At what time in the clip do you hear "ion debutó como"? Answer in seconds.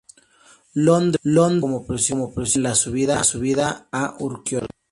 0.73-1.85